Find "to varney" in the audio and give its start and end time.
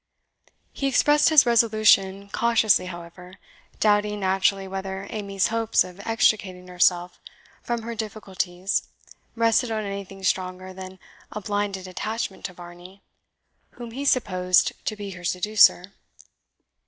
12.45-13.03